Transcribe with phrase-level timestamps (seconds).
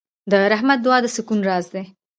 [0.31, 1.83] د رحمت دعا د سکون راز دی.